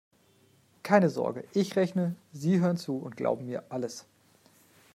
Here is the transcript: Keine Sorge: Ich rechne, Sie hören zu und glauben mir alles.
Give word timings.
Keine 0.81 1.11
Sorge: 1.11 1.43
Ich 1.53 1.75
rechne, 1.75 2.15
Sie 2.33 2.59
hören 2.59 2.77
zu 2.77 2.97
und 2.97 3.15
glauben 3.15 3.45
mir 3.45 3.65
alles. 3.69 4.07